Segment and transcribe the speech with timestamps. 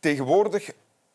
[0.00, 0.72] Tegenwoordig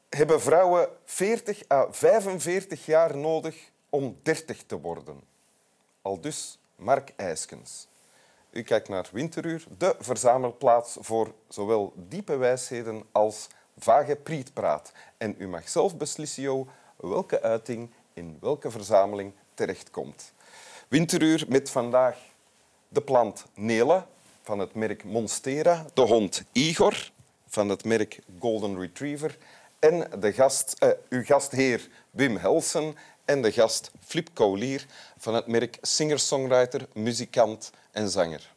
[0.10, 5.22] hebben vrouwen 40 à 45 jaar nodig om 30 te worden.
[6.02, 7.88] Al dus Mark IJskens.
[8.52, 14.92] U kijkt naar Winteruur, de verzamelplaats voor zowel diepe wijsheden als vage prietpraat.
[15.18, 20.34] En u mag zelf beslissen, welke uiting in welke verzameling terechtkomt.
[20.88, 22.18] Winteruur met vandaag
[22.88, 24.07] de plant Nela
[24.42, 27.14] van het merk Monstera, de hond Igor
[27.55, 29.37] van het merk Golden Retriever
[29.79, 34.86] en de gast, uh, uw gastheer Wim Helsen en de gast Flip Kaulier
[35.17, 38.53] van het merk singer-songwriter, muzikant en zanger.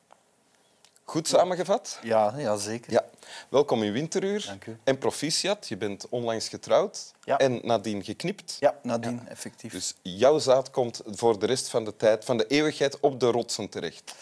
[1.04, 1.98] Goed samengevat?
[2.02, 2.92] Ja, ja zeker.
[2.92, 3.04] Ja.
[3.48, 4.44] Welkom in Winteruur.
[4.46, 4.76] Dank u.
[4.84, 7.38] En proficiat, je bent onlangs getrouwd Ja.
[7.38, 8.56] en nadien geknipt.
[8.60, 9.72] Ja, nadien, effectief.
[9.72, 13.30] Dus jouw zaad komt voor de rest van de tijd, van de eeuwigheid, op de
[13.30, 14.14] rotsen terecht.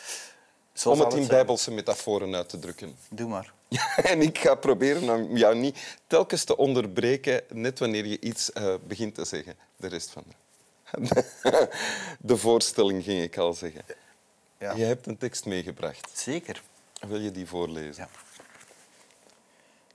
[0.76, 2.96] Zo om het in bijbelse metaforen uit te drukken.
[3.10, 3.52] Doe maar.
[3.96, 8.74] En ik ga proberen om jou niet telkens te onderbreken, net wanneer je iets eh,
[8.86, 9.56] begint te zeggen.
[9.76, 10.34] De rest van de...
[12.20, 13.84] de voorstelling, ging ik al zeggen.
[14.58, 14.72] Ja.
[14.72, 16.10] Je hebt een tekst meegebracht.
[16.12, 16.62] Zeker.
[17.00, 17.94] Wil je die voorlezen?
[17.96, 18.08] Ja.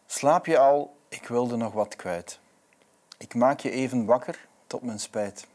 [0.06, 0.96] Slaap je al?
[1.10, 2.40] Ik wilde nog wat kwijt.
[3.18, 5.48] Ik maak je even wakker, tot mijn spijt.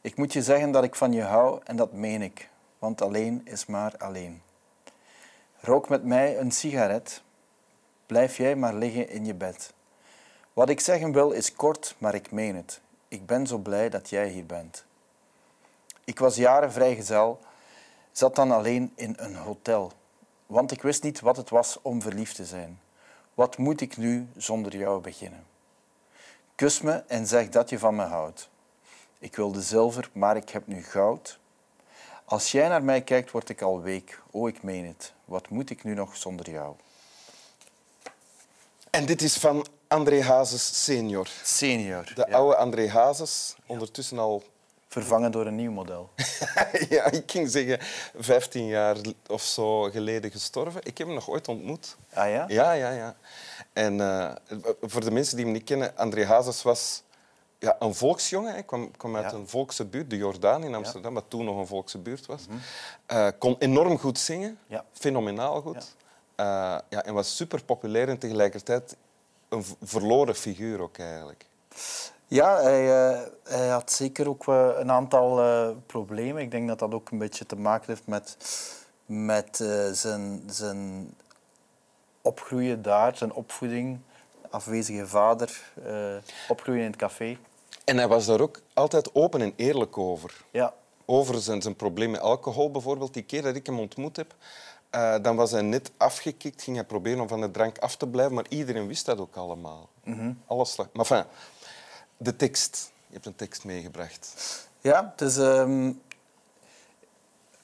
[0.00, 2.48] Ik moet je zeggen dat ik van je hou en dat meen ik,
[2.78, 4.42] want alleen is maar alleen.
[5.60, 7.22] Rook met mij een sigaret,
[8.06, 9.72] blijf jij maar liggen in je bed.
[10.52, 12.80] Wat ik zeggen wil is kort, maar ik meen het.
[13.08, 14.84] Ik ben zo blij dat jij hier bent.
[16.04, 17.40] Ik was jaren vrijgezel,
[18.12, 19.92] zat dan alleen in een hotel,
[20.46, 22.80] want ik wist niet wat het was om verliefd te zijn.
[23.34, 25.44] Wat moet ik nu zonder jou beginnen?
[26.54, 28.50] Kus me en zeg dat je van me houdt.
[29.18, 31.38] Ik wilde zilver, maar ik heb nu goud.
[32.28, 34.22] Als jij naar mij kijkt, word ik al week.
[34.30, 35.12] Oh, ik meen het.
[35.24, 36.74] Wat moet ik nu nog zonder jou?
[38.90, 41.28] En dit is van André Hazes senior.
[41.42, 42.12] Senior.
[42.14, 42.36] De ja.
[42.36, 44.42] oude André Hazes, ondertussen al
[44.88, 46.10] Vervangen door een nieuw model.
[46.88, 47.78] ja, ik ging zeggen
[48.18, 48.96] 15 jaar
[49.26, 50.80] of zo geleden gestorven.
[50.84, 51.96] Ik heb hem nog ooit ontmoet.
[52.12, 52.44] Ah ja?
[52.48, 53.16] Ja, ja, ja.
[53.72, 54.34] En eh,
[54.80, 57.02] voor de mensen die hem niet kennen, André Hazes was
[57.58, 58.52] ja, een volksjongen.
[58.52, 59.36] Hij kwam, kwam uit Ja.
[59.36, 62.46] een volkse buurt, de Jordaan in Amsterdam, wat toen nog een volkse buurt was.
[63.06, 64.58] Eh, kon enorm goed zingen,
[64.92, 65.96] fenomenaal goed.
[66.36, 66.82] Ja.
[66.88, 68.96] ja, en was super populair en tegelijkertijd
[69.48, 71.46] een verloren figuur ook eigenlijk.
[72.26, 76.42] Ja, hij, eh, hij had zeker ook eh, een aantal eh, problemen.
[76.42, 78.36] Ik denk dat dat ook een beetje te maken heeft met,
[79.06, 81.14] met eh, zijn, zijn
[82.22, 83.98] opgroeien daar, zijn opvoeding,
[84.50, 86.16] afwezige vader, eh,
[86.48, 87.38] opgroeien in het café.
[87.84, 90.44] En hij was daar ook altijd open en eerlijk over.
[90.50, 93.14] Ja, over zijn, zijn probleem met alcohol bijvoorbeeld.
[93.14, 94.34] Die keer dat ik hem ontmoet heb,
[94.90, 96.62] eh, dan was hij net afgekikt.
[96.62, 99.36] Ging hij proberen om van de drank af te blijven, maar iedereen wist dat ook
[99.36, 99.88] allemaal.
[100.46, 100.86] Alles lag.
[100.92, 101.24] Maar enfin,
[102.16, 102.92] de tekst.
[103.06, 104.34] Je hebt een tekst meegebracht.
[104.80, 105.92] ja het is ehm,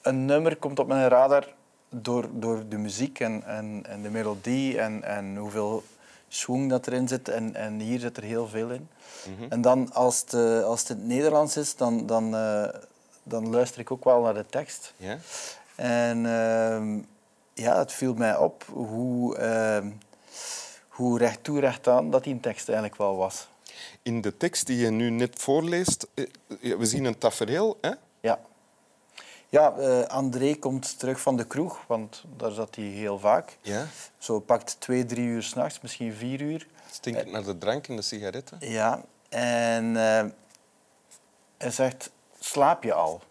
[0.01, 1.53] een nummer komt op mijn radar
[1.89, 5.83] door, door de muziek en, en, en de melodie en, en hoeveel
[6.35, 7.29] schwung dat erin zit.
[7.29, 8.89] En, en hier zit er heel veel in.
[9.49, 12.67] En dan als het, eh, als het in het Nederlands is, dan, dan, eh,
[13.23, 14.93] dan luister ik ook wel naar de tekst.
[14.97, 15.17] Ja?
[15.75, 16.99] En ehm,
[17.53, 19.91] ja, het viel mij op hoe, ehm,
[20.87, 23.47] hoe recht toe recht aan dat die tekst eigenlijk wel was.
[24.01, 26.25] In de tekst die je nu net voorleest, eh,
[26.77, 27.77] we zien een tafereel.
[27.81, 27.91] Hè?
[28.19, 28.39] Ja.
[29.55, 33.57] Ja, eh, André komt terug van de kroeg, want daar zat hij heel vaak.
[33.61, 33.85] Ja.
[34.17, 36.67] Zo pakt twee, drie uur s'nachts, misschien vier uur.
[36.91, 38.57] Stinkend naar de drank en de sigaretten.
[38.59, 40.25] Ja, en eh,
[41.57, 43.21] hij zegt, slaap je al?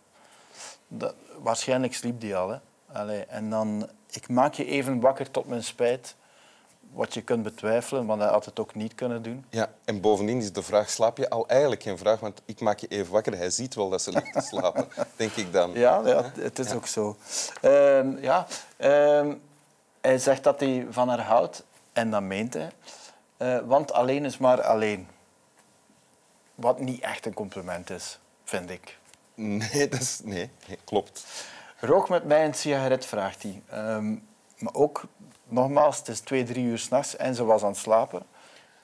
[0.88, 2.48] Dat, waarschijnlijk sliep hij al.
[2.48, 2.58] Hè?
[2.92, 6.16] Allee, en dan, ik maak je even wakker tot mijn spijt.
[6.94, 9.44] Wat je kunt betwijfelen, want hij had het ook niet kunnen doen.
[9.50, 12.78] Ja, en bovendien is de vraag, slaap je al eigenlijk geen vraag, want ik maak
[12.78, 13.36] je even wakker.
[13.36, 15.72] Hij ziet wel dat ze ligt te slapen, denk ik dan.
[15.72, 17.16] Ja, ja het is ook zo.
[17.60, 18.46] Ehm, ja,
[18.76, 19.34] ehm,
[20.00, 22.70] hij zegt dat hij van haar houdt, en dat meent hij.
[23.36, 25.08] Eh, want alleen is maar alleen.
[26.54, 28.98] Wat niet echt een compliment is, vind ik.
[29.34, 31.24] Nee, dat is, nee, nee, klopt.
[31.80, 33.62] Rook met mij een sigaret, vraagt hij.
[33.68, 34.16] Ehm,
[34.58, 35.02] maar ook,
[35.48, 38.22] nogmaals, het is twee, drie uur s'nachts en ze was aan het slapen.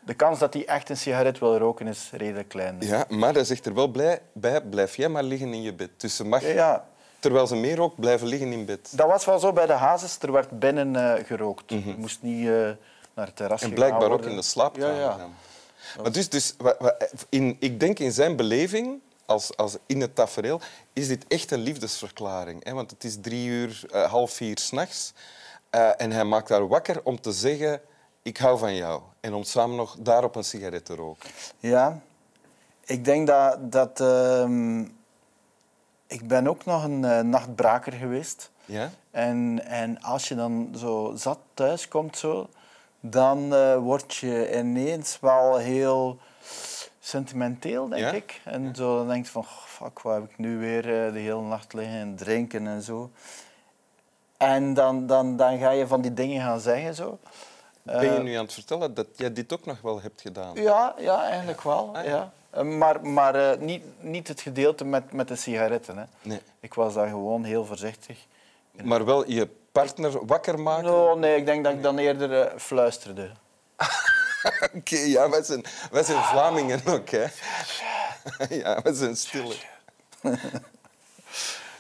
[0.05, 2.77] De kans dat hij echt een sigaret wil roken is redelijk klein.
[2.81, 5.91] Ja, maar hij zegt er wel blij, bij, blijf jij maar liggen in je bed.
[5.97, 6.89] Dus ze mag, Ja,
[7.19, 8.93] terwijl ze meer rookt, blijven liggen in bed.
[8.97, 10.19] dat was wel zo bij de hazes.
[10.21, 11.71] Er werd binnen eh, gerookt.
[11.71, 12.53] Je moest niet eh,
[13.15, 14.95] naar het terras En blijkbaar ook in de slaapkamer.
[14.95, 15.29] Ja.
[16.03, 16.57] Maar dus, dus
[17.29, 20.61] in, ik denk in zijn beleving, als, als in het tafereel,
[20.93, 22.65] is dit echt een liefdesverklaring.
[22.65, 22.73] Hè?
[22.73, 25.13] Want het is drie uur, eh, half vier s'nachts.
[25.75, 27.81] Uh, en hij maakt haar wakker om te zeggen...
[28.23, 29.03] ik hou van jou.
[29.21, 31.31] En om samen nog daarop een sigaret te roken.
[31.59, 32.01] Ja,
[32.85, 33.73] ik denk dat...
[33.73, 34.81] dat ehm,
[36.07, 38.51] ik ben ook nog een eh, nachtbraker geweest.
[38.65, 38.91] Ja?
[39.11, 42.49] En, en als je dan zo zat thuis komt, zo,
[43.01, 46.19] dan eh, word je ineens wel heel
[47.01, 48.11] sentimenteel, denk Ja?
[48.13, 48.41] ik.
[48.45, 51.19] En zo dan denk je van, "Oh, fuck, wat heb ik nu weer eh, de
[51.19, 53.11] hele nacht liggen en drinken en zo.
[54.41, 57.19] En dan, dan, dan ga je van die dingen gaan zeggen, zo.
[57.83, 60.55] Ben je Eh, nu aan het vertellen dat jij dit ook nog wel hebt gedaan?
[60.55, 61.91] Ja, ja eigenlijk wel.
[61.95, 62.11] Ah, ja.
[62.11, 62.33] ja.
[62.51, 65.97] Eh, Maar, maar eh, niet, niet het gedeelte met, met de sigaretten.
[65.99, 66.05] Hè.
[66.23, 66.41] Nee.
[66.61, 68.27] Ik was daar gewoon heel voorzichtig.
[68.83, 71.19] Maar wel je partner wakker maken?
[71.21, 73.31] Nee, ik denk dat ik dan eerder fluisterde.
[74.77, 77.25] Oké, ja, wij zijn, wij zijn Vlamingen ook, hè.
[78.63, 79.55] ja, wij zijn stille.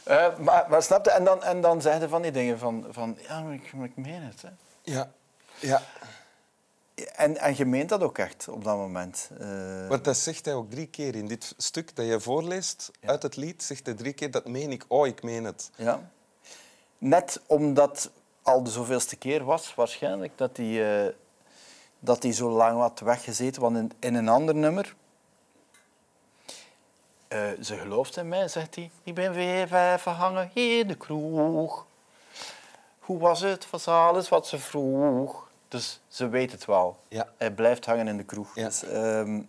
[0.03, 1.11] Eh, maar, maar snap je?
[1.11, 3.97] En dan, en dan zeiden van die dingen van, van ja, maar ik, maar ik
[3.97, 4.43] meen het.
[4.43, 4.49] Hè.
[4.83, 5.11] Ja,
[5.59, 5.83] ja.
[7.17, 9.31] En, en je meent dat ook echt op dat moment.
[9.39, 13.23] Eh, Want dat zegt hij ook drie keer in dit stuk dat je voorleest uit
[13.23, 13.63] het lied.
[13.63, 14.85] Zegt hij drie keer, dat meen ik.
[14.89, 15.71] Oh, ik meen het.
[15.77, 16.11] ja.
[16.99, 18.11] Net omdat
[18.43, 21.13] al de zoveelste keer was, waarschijnlijk, dat hij, eh,
[21.99, 23.63] dat hij zo lang had weggezeten.
[23.63, 24.95] Want in, in een ander nummer...
[27.31, 28.91] eh, ze gelooft in mij, zegt hij.
[29.03, 31.87] Ik ben weer blijven hangen in de kroeg.
[32.99, 33.71] Hoe was het?
[33.71, 35.49] Was alles wat ze vroeg?
[35.69, 36.97] Dus ze weet het wel.
[37.09, 37.29] Ja.
[37.37, 38.55] Hij blijft hangen in de kroeg.
[38.55, 38.65] Ja.
[38.65, 39.41] Dus, ehm,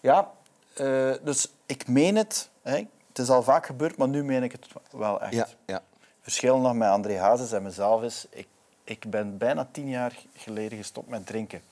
[0.00, 0.30] ja,
[0.74, 2.50] eh, dus ik meen het.
[2.62, 2.76] Hè.
[3.08, 5.32] Het is al vaak gebeurd, maar nu meen ik het wel echt.
[5.32, 5.82] Ja, ja.
[6.20, 8.26] Verschil nog met André Hazes en mezelf is...
[8.30, 8.46] Ik,
[8.84, 11.62] ik ben bijna tien jaar geleden gestopt met drinken.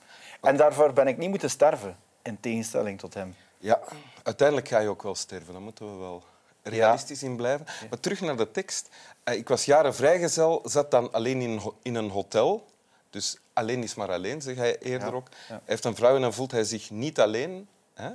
[0.40, 3.34] En daarvoor ben ik niet moeten sterven, in tegenstelling tot hem.
[3.58, 3.80] Ja.
[4.22, 5.52] Uiteindelijk ga je ook wel sterven.
[5.52, 6.22] Daar moeten we wel
[6.62, 7.66] realistisch in blijven.
[7.90, 8.88] Maar terug naar de tekst.
[9.24, 12.66] Eh, Ik was jaren vrijgezel, zat dan alleen in, een hotel.
[13.10, 15.28] Dus alleen is maar alleen, zeg hij eerder Ja, ook.
[15.30, 15.36] ja.
[15.48, 17.68] Hij heeft een vrouw en dan voelt hij zich niet alleen.
[17.94, 18.10] Hè?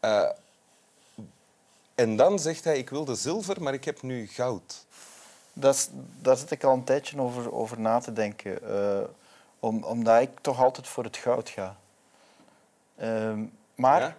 [0.00, 0.30] Eh,
[1.94, 4.84] en dan zegt hij, ik wilde zilver, maar ik heb nu goud.
[5.52, 5.88] Dat is,
[6.20, 8.62] daar zit ik al een tijdje over, over na te denken.
[9.02, 9.08] eh,
[9.60, 11.76] om, omdat ik toch altijd voor het goud ga.
[12.96, 13.44] Ehm,
[13.74, 14.00] maar...
[14.00, 14.16] Ja?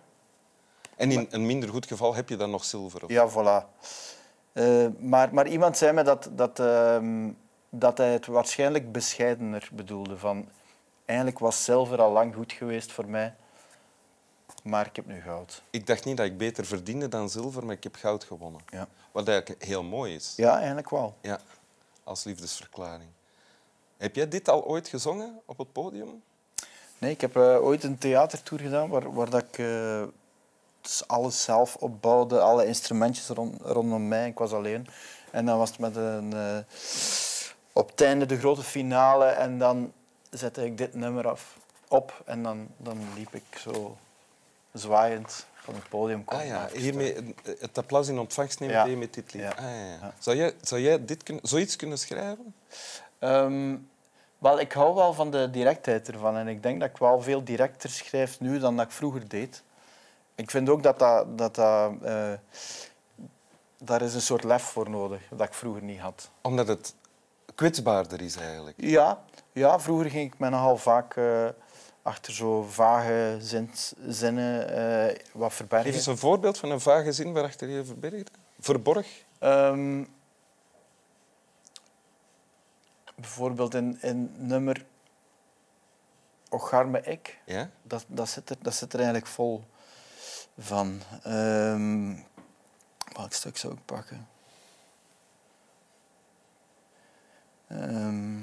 [0.99, 3.03] En in een minder goed geval heb je dan nog zilver.
[3.03, 3.09] Of...
[3.09, 3.65] Ja, voilà.
[4.53, 7.29] Eh, maar, maar iemand zei me dat, dat, ehm,
[7.69, 10.17] dat hij het waarschijnlijk bescheidener bedoelde.
[10.17, 10.49] Van,
[11.05, 13.35] eigenlijk was zilver al lang goed geweest voor mij,
[14.63, 15.61] maar ik heb nu goud.
[15.69, 18.61] Ik dacht niet dat ik beter verdiende dan zilver, maar ik heb goud gewonnen.
[18.69, 20.33] Ja, Wat eigenlijk heel mooi is.
[20.35, 21.15] ja eigenlijk wel.
[21.21, 21.39] Ja,
[22.03, 23.09] als liefdesverklaring.
[23.97, 26.23] Heb jij dit al ooit gezongen op het podium?
[26.97, 30.03] Nee, ik heb eh, ooit een theatertour gedaan waar, waar dat ik eh,
[30.81, 34.27] dus alles zelf opbouwde, alle instrumentjes rond, rondom mij.
[34.27, 34.87] Ik was alleen.
[35.31, 36.57] En dan was het met een, eh,
[37.73, 39.93] op het einde de grote finale en dan
[40.29, 43.97] zette ik dit nummer af, op en dan, dan liep ik zo
[44.73, 46.23] zwaaiend van het podium.
[46.25, 48.85] Ah ja, hiermee het applaus in ontvangst nemen Ja.
[48.85, 49.41] je met dit lied.
[49.43, 49.49] Ja.
[49.49, 49.97] Ah, ja, ja.
[50.01, 50.13] Ja.
[50.19, 52.53] Zou, jij, zou jij dit kunnen, zoiets kunnen schrijven?
[53.19, 53.75] Ehm,
[54.37, 57.43] wel, ik hou wel van de directheid ervan en ik denk dat ik wel veel
[57.43, 59.63] directer schrijf nu dan dat ik vroeger deed.
[60.39, 61.37] Ik vind ook dat dat...
[61.37, 62.33] dat, dat eh,
[63.77, 66.31] daar is een soort lef voor nodig, dat ik vroeger niet had.
[66.41, 66.95] Omdat het
[67.55, 68.75] kwetsbaarder is eigenlijk.
[68.81, 71.47] Ja, ja vroeger ging ik me nogal vaak eh,
[72.01, 75.93] achter zo vage zins- zinnen eh, wat Geef verbergen.
[75.93, 78.31] eens een voorbeeld van een vage zin waarachter je verbergt.
[78.59, 79.23] Verborg?
[79.39, 80.03] Ehm,
[83.15, 84.85] bijvoorbeeld in, in nummer
[86.49, 87.39] Ocharme ik.
[87.45, 87.69] Ja?
[87.83, 89.63] Dat, dat, zit er, dat zit er eigenlijk vol
[90.59, 91.01] van.
[91.23, 92.15] Ehm
[93.19, 94.27] welk stuk zou ik pakken?
[97.67, 98.39] Ehm,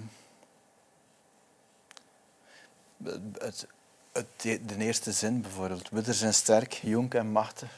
[3.39, 3.67] het,
[4.13, 5.89] het, de eerste zin bijvoorbeeld.
[5.91, 7.71] Widder zijn sterk, jong en machtig.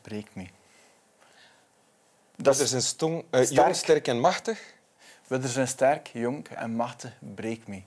[0.00, 0.48] Breek me.
[2.36, 3.58] Dat is een stong, eh, Sterk.
[3.60, 4.74] jong, sterk en machtig.
[5.26, 7.12] Widder zijn sterk, jong en machtig.
[7.34, 7.82] Breek me.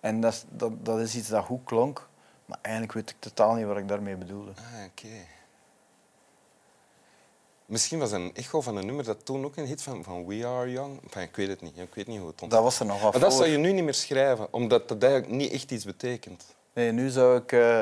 [0.00, 0.44] En dat,
[0.80, 2.08] dat is iets dat goed klonk.
[2.52, 4.50] Maar eigenlijk weet ik totaal niet wat ik daarmee bedoelde.
[4.50, 5.08] Ah, oké.
[7.66, 10.46] Misschien was een echo van een nummer dat toen ook een hit van, van We
[10.46, 11.02] Are Young.
[11.02, 11.78] Enfin, ik weet het niet.
[11.78, 12.50] Ik weet niet hoe het ontstaat.
[12.50, 15.02] Dat was er nog wat Maar dat zou je nu niet meer schrijven, omdat dat
[15.02, 16.44] eigenlijk niet echt iets betekent.
[16.72, 17.80] Nee, nu zou ik eh,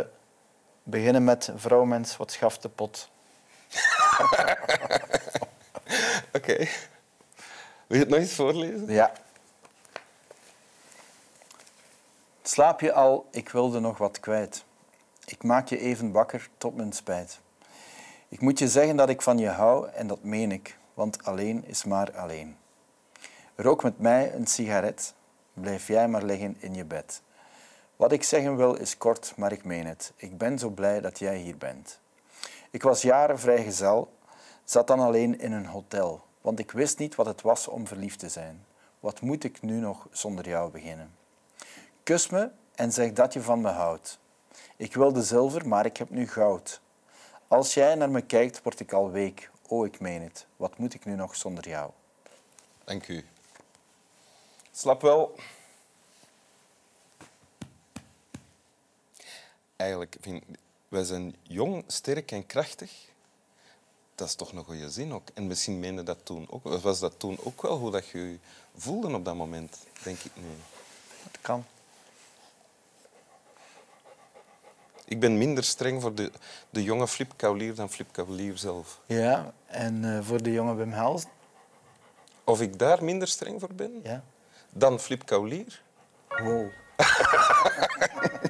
[0.82, 3.08] beginnen met vrouwmens, wat schaft de pot.
[6.36, 6.56] Oké.
[7.86, 8.92] Wil je het nog eens voorlezen?
[8.92, 9.12] Ja.
[12.50, 14.64] Slaap je al, ik wilde nog wat kwijt.
[15.24, 17.40] Ik maak je even wakker tot mijn spijt.
[18.28, 21.64] Ik moet je zeggen dat ik van je hou en dat meen ik, want alleen
[21.64, 22.56] is maar alleen.
[23.54, 25.14] Rook met mij een sigaret,
[25.52, 27.22] blijf jij maar liggen in je bed.
[27.96, 30.12] Wat ik zeggen wil is kort, maar ik meen het.
[30.16, 32.00] Ik ben zo blij dat jij hier bent.
[32.70, 34.12] Ik was jaren vrijgezel,
[34.64, 38.18] zat dan alleen in een hotel, want ik wist niet wat het was om verliefd
[38.18, 38.64] te zijn.
[39.00, 41.19] Wat moet ik nu nog zonder jou beginnen?
[42.02, 44.18] Kus me en zeg dat je van me houdt.
[44.76, 46.80] Ik wilde zilver, maar ik heb nu goud.
[47.48, 49.50] Als jij naar me kijkt, word ik al week.
[49.68, 50.46] Oh, ik meen het.
[50.56, 51.90] Wat moet ik nu nog zonder jou?
[52.84, 53.24] Dank u.
[54.70, 55.34] Slap wel.
[59.76, 60.44] Eigenlijk, vind,
[60.88, 63.08] wij zijn jong, sterk en krachtig.
[64.14, 65.28] Dat is toch een goede zin ook.
[65.34, 66.62] En misschien meende dat toen ook.
[66.62, 68.38] Was dat toen ook wel hoe dat je je
[68.76, 70.48] voelde op dat moment, denk ik nu.
[71.22, 71.64] Dat kan.
[75.10, 76.30] Ik ben minder streng voor de,
[76.70, 79.00] de jonge Flip Kaulier dan Flip Kaulier zelf.
[79.06, 81.24] Ja, en eh, voor de jonge Wim Hels?
[82.44, 84.22] Of ik daar minder streng voor ben Ja.
[84.70, 85.82] dan Flip Kaulier?
[86.28, 86.66] Wow.